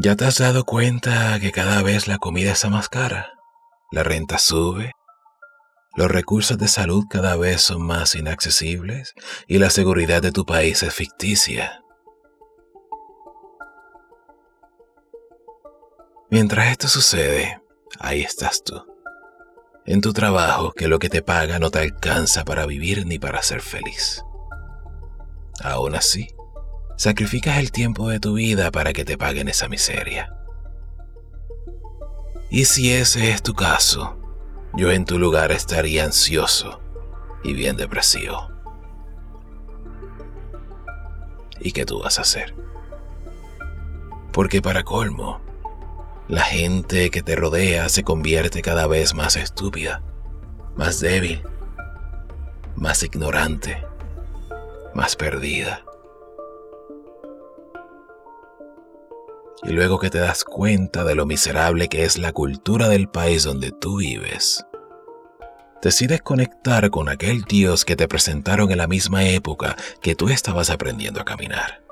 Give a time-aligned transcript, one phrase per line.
[0.00, 3.32] ¿Ya te has dado cuenta que cada vez la comida está más cara?
[3.90, 4.92] La renta sube,
[5.96, 9.14] los recursos de salud cada vez son más inaccesibles
[9.48, 11.82] y la seguridad de tu país es ficticia.
[16.30, 17.60] Mientras esto sucede,
[17.98, 18.80] ahí estás tú,
[19.84, 23.42] en tu trabajo que lo que te paga no te alcanza para vivir ni para
[23.42, 24.22] ser feliz.
[25.60, 26.28] Aún así,
[26.98, 30.34] sacrificas el tiempo de tu vida para que te paguen esa miseria.
[32.50, 34.18] Y si ese es tu caso,
[34.74, 36.80] yo en tu lugar estaría ansioso
[37.44, 38.50] y bien depresivo.
[41.60, 42.54] ¿Y qué tú vas a hacer?
[44.32, 45.40] Porque para colmo,
[46.26, 50.02] la gente que te rodea se convierte cada vez más estúpida,
[50.74, 51.42] más débil,
[52.74, 53.84] más ignorante,
[54.94, 55.84] más perdida.
[59.62, 63.42] Y luego que te das cuenta de lo miserable que es la cultura del país
[63.42, 64.64] donde tú vives,
[65.82, 70.70] decides conectar con aquel Dios que te presentaron en la misma época que tú estabas
[70.70, 71.82] aprendiendo a caminar.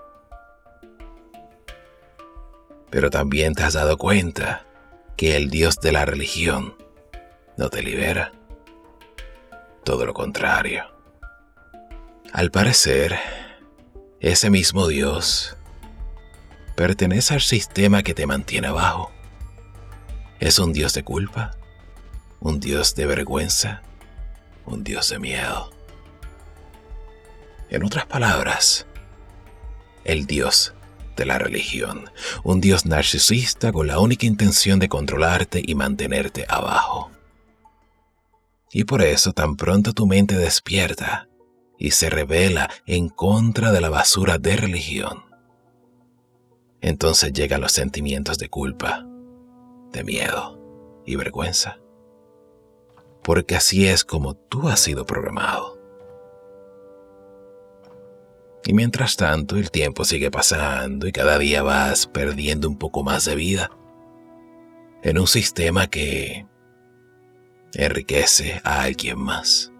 [2.91, 4.65] Pero también te has dado cuenta
[5.17, 6.77] que el Dios de la religión
[7.57, 8.33] no te libera.
[9.85, 10.85] Todo lo contrario.
[12.33, 13.19] Al parecer,
[14.21, 15.56] ese mismo Dios
[16.77, 19.11] pertenece al sistema que te mantiene abajo.
[20.39, 21.57] Es un Dios de culpa,
[22.39, 23.83] un Dios de vergüenza,
[24.67, 25.73] un Dios de miedo.
[27.71, 28.87] En otras palabras,
[30.05, 30.75] el Dios
[31.17, 32.11] de la religión,
[32.45, 37.11] un Dios narcisista con la única intención de controlarte y mantenerte abajo.
[38.71, 41.29] Y por eso tan pronto tu mente despierta
[41.79, 45.26] y se revela en contra de la basura de religión,
[46.81, 49.07] entonces llegan los sentimientos de culpa,
[49.93, 51.79] de miedo y vergüenza.
[53.23, 55.77] Porque así es como tú has sido programado.
[58.65, 63.25] Y mientras tanto el tiempo sigue pasando y cada día vas perdiendo un poco más
[63.25, 63.71] de vida
[65.03, 66.47] en un sistema que
[67.75, 69.73] enriquece a alguien más,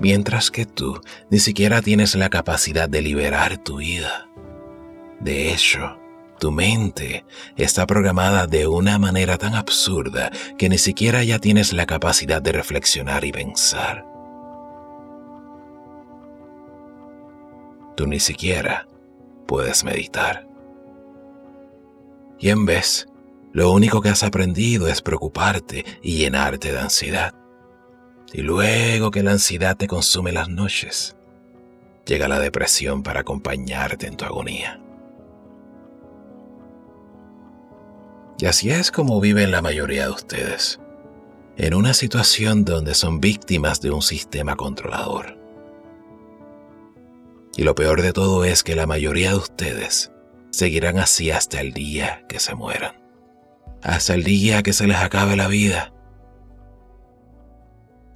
[0.00, 1.00] mientras que tú
[1.30, 4.28] ni siquiera tienes la capacidad de liberar tu vida.
[5.20, 5.99] De hecho,
[6.40, 7.24] tu mente
[7.56, 12.50] está programada de una manera tan absurda que ni siquiera ya tienes la capacidad de
[12.52, 14.06] reflexionar y pensar.
[17.96, 18.88] Tú ni siquiera
[19.46, 20.48] puedes meditar.
[22.38, 23.06] Y en vez,
[23.52, 27.34] lo único que has aprendido es preocuparte y llenarte de ansiedad.
[28.32, 31.16] Y luego que la ansiedad te consume las noches,
[32.06, 34.80] llega la depresión para acompañarte en tu agonía.
[38.40, 40.80] Y así es como viven la mayoría de ustedes,
[41.58, 45.36] en una situación donde son víctimas de un sistema controlador.
[47.54, 50.10] Y lo peor de todo es que la mayoría de ustedes
[50.52, 52.94] seguirán así hasta el día que se mueran,
[53.82, 55.92] hasta el día que se les acabe la vida.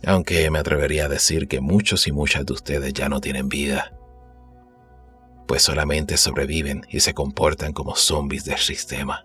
[0.06, 3.92] Aunque me atrevería a decir que muchos y muchas de ustedes ya no tienen vida,
[5.46, 9.22] pues solamente sobreviven y se comportan como zombies del sistema.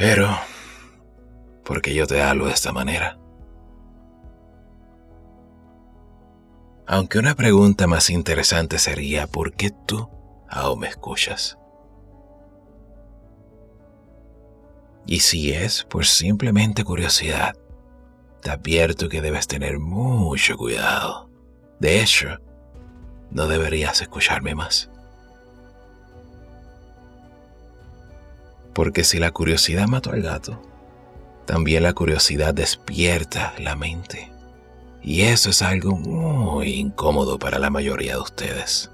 [0.00, 0.30] Pero,
[1.62, 3.18] ¿por qué yo te hablo de esta manera?
[6.86, 10.08] Aunque una pregunta más interesante sería, ¿por qué tú
[10.48, 11.58] aún me escuchas?
[15.04, 17.54] Y si es por simplemente curiosidad,
[18.40, 21.28] te advierto que debes tener mucho cuidado.
[21.78, 22.38] De hecho,
[23.30, 24.90] no deberías escucharme más.
[28.74, 30.62] Porque si la curiosidad mató al gato,
[31.46, 34.30] también la curiosidad despierta la mente.
[35.02, 38.90] Y eso es algo muy incómodo para la mayoría de ustedes.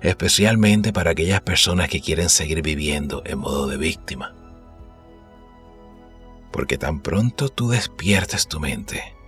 [0.00, 4.34] Especialmente para aquellas personas que quieren seguir viviendo en modo de víctima.
[6.52, 9.18] Porque tan pronto tú despiertes tu mente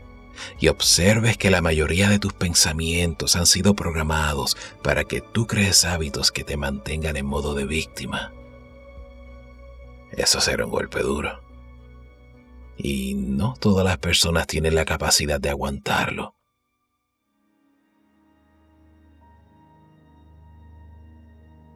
[0.58, 5.84] y observes que la mayoría de tus pensamientos han sido programados para que tú crees
[5.84, 8.32] hábitos que te mantengan en modo de víctima,
[10.12, 11.40] eso será un golpe duro.
[12.76, 16.36] Y no todas las personas tienen la capacidad de aguantarlo.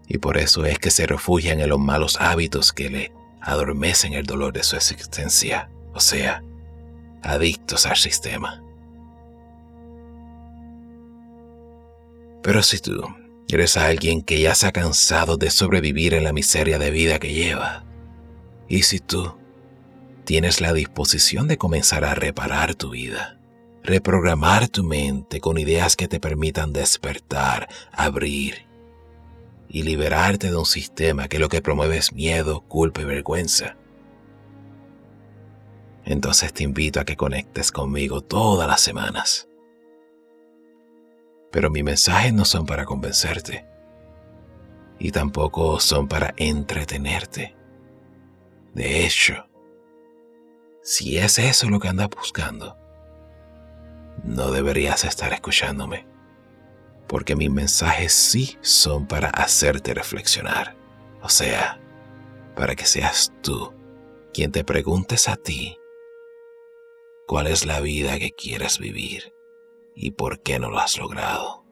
[0.06, 4.26] Y por eso es que se refugian en los malos hábitos que le adormecen el
[4.26, 6.42] dolor de su existencia, o sea,
[7.22, 8.62] adictos al sistema.
[12.42, 13.02] Pero si tú
[13.48, 17.32] Eres alguien que ya se ha cansado de sobrevivir en la miseria de vida que
[17.32, 17.84] lleva.
[18.68, 19.34] Y si tú
[20.24, 23.38] tienes la disposición de comenzar a reparar tu vida,
[23.82, 28.66] reprogramar tu mente con ideas que te permitan despertar, abrir
[29.68, 33.76] y liberarte de un sistema que lo que promueve es miedo, culpa y vergüenza.
[36.04, 39.48] Entonces te invito a que conectes conmigo todas las semanas.
[41.50, 43.66] Pero mis mensajes no son para convencerte
[44.98, 47.54] y tampoco son para entretenerte.
[48.74, 49.48] De hecho,
[50.82, 52.76] si es eso lo que andas buscando,
[54.24, 56.06] no deberías estar escuchándome,
[57.06, 60.76] porque mis mensajes sí son para hacerte reflexionar,
[61.22, 61.80] o sea,
[62.56, 63.72] para que seas tú
[64.32, 65.78] quien te preguntes a ti
[67.26, 69.32] cuál es la vida que quieres vivir
[69.94, 71.64] y por qué no lo has logrado.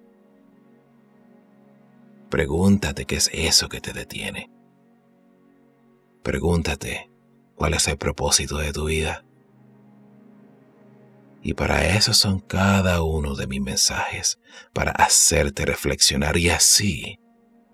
[2.31, 4.50] Pregúntate qué es eso que te detiene.
[6.23, 7.11] Pregúntate
[7.55, 9.25] cuál es el propósito de tu vida.
[11.43, 14.39] Y para eso son cada uno de mis mensajes,
[14.73, 17.19] para hacerte reflexionar y así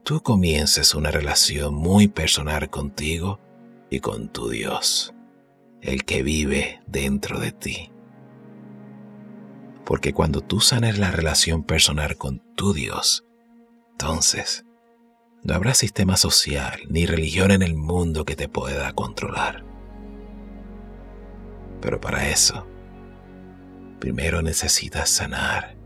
[0.09, 3.41] tú comiences una relación muy personal contigo
[3.91, 5.12] y con tu Dios,
[5.83, 7.93] el que vive dentro de ti.
[9.85, 13.27] Porque cuando tú sanes la relación personal con tu Dios,
[13.93, 14.65] entonces
[15.43, 19.64] no habrá sistema social ni religión en el mundo que te pueda controlar.
[21.81, 22.67] Pero para eso,
[23.99, 25.76] primero necesitas sanar.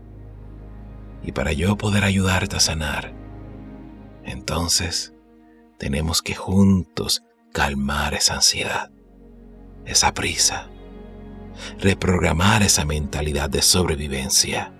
[1.23, 3.13] Y para yo poder ayudarte a sanar,
[4.23, 5.13] entonces
[5.77, 8.91] tenemos que juntos calmar esa ansiedad,
[9.85, 10.69] esa prisa,
[11.79, 14.73] reprogramar esa mentalidad de sobrevivencia.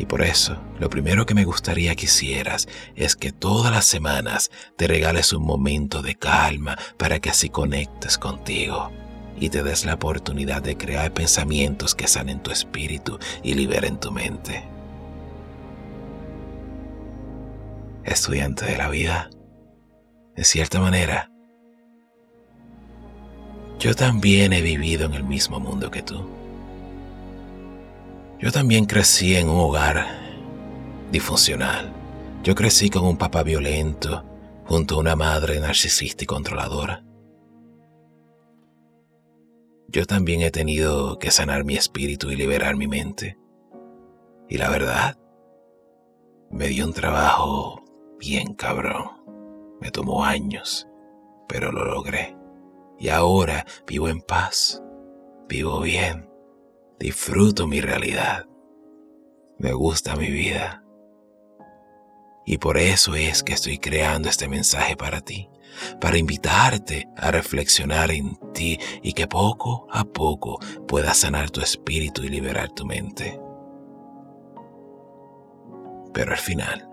[0.00, 4.50] Y por eso, lo primero que me gustaría que hicieras es que todas las semanas
[4.76, 8.90] te regales un momento de calma para que así conectes contigo
[9.38, 14.10] y te des la oportunidad de crear pensamientos que sanen tu espíritu y liberen tu
[14.10, 14.64] mente.
[18.02, 19.28] Estudiante de la vida,
[20.34, 21.30] de cierta manera,
[23.78, 26.39] yo también he vivido en el mismo mundo que tú.
[28.40, 30.06] Yo también crecí en un hogar
[31.12, 31.92] disfuncional.
[32.42, 34.24] Yo crecí con un papá violento
[34.64, 37.04] junto a una madre narcisista y controladora.
[39.88, 43.36] Yo también he tenido que sanar mi espíritu y liberar mi mente.
[44.48, 45.18] Y la verdad,
[46.50, 47.84] me dio un trabajo
[48.18, 49.10] bien cabrón.
[49.80, 50.88] Me tomó años,
[51.46, 52.40] pero lo logré
[53.00, 54.82] y ahora vivo en paz,
[55.48, 56.29] vivo bien,
[57.00, 58.46] disfruto mi realidad,
[59.58, 60.84] me gusta mi vida.
[62.44, 65.48] Y por eso es que estoy creando este mensaje para ti,
[66.00, 72.22] para invitarte a reflexionar en ti y que poco a poco puedas sanar tu espíritu
[72.22, 73.40] y liberar tu mente.
[76.12, 76.88] Pero al final,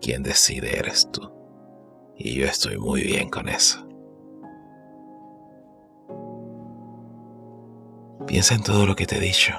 [0.00, 1.30] quien decide eres tú.
[2.16, 3.85] Y yo estoy muy bien con eso.
[8.26, 9.54] Piensa en todo lo que te he dicho.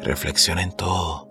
[0.00, 1.30] Reflexiona en todo.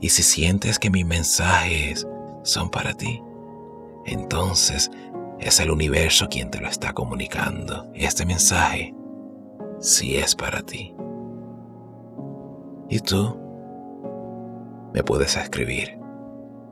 [0.00, 2.06] Y si sientes que mis mensajes
[2.42, 3.22] son para ti,
[4.06, 4.90] entonces
[5.38, 7.90] es el universo quien te lo está comunicando.
[7.94, 8.94] Este mensaje
[9.78, 10.94] sí es para ti.
[12.88, 13.38] Y tú
[14.92, 15.98] me puedes escribir.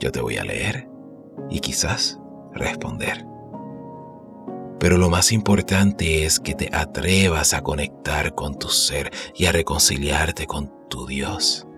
[0.00, 0.88] Yo te voy a leer
[1.48, 2.18] y quizás
[2.52, 3.31] responder.
[4.82, 9.52] Pero lo más importante es que te atrevas a conectar con tu ser y a
[9.52, 11.68] reconciliarte con tu Dios.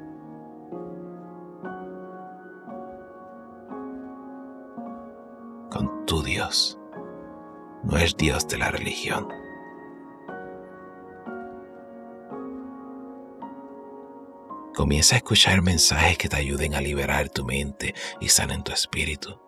[5.71, 6.79] Con tu Dios.
[7.83, 9.29] No es Dios de la religión.
[14.75, 19.44] Comienza a escuchar mensajes que te ayuden a liberar tu mente y sanen tu espíritu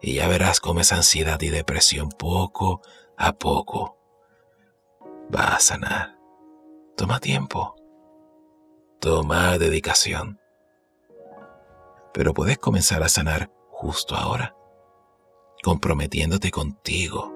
[0.00, 2.82] y ya verás cómo esa ansiedad y depresión poco
[3.16, 3.98] a poco
[5.34, 6.18] va a sanar.
[6.96, 7.74] Toma tiempo,
[9.00, 10.40] toma dedicación,
[12.14, 14.56] pero puedes comenzar a sanar justo ahora,
[15.62, 17.32] comprometiéndote contigo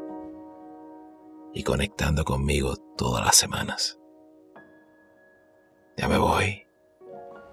[1.53, 3.99] y conectando conmigo todas las semanas.
[5.97, 6.67] Ya me voy.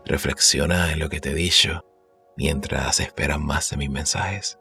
[0.06, 1.84] Reflexiona en lo que te he dicho
[2.38, 4.58] mientras esperas más de mis mensajes.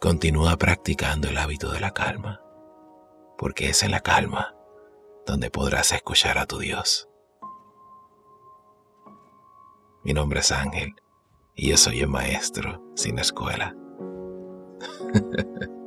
[0.00, 2.40] Continúa practicando el hábito de la calma,
[3.36, 4.54] porque es en la calma
[5.26, 7.10] donde podrás escuchar a tu Dios.
[10.02, 10.94] Mi nombre es Ángel
[11.54, 13.76] y yo soy un maestro sin escuela.